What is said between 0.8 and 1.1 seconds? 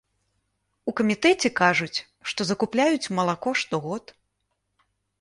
У